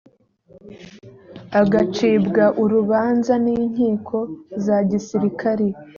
[1.61, 4.17] agacibwa urubanza n inkiko
[4.65, 5.67] za gisirikari